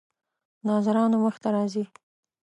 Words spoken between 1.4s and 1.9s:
ته راځي.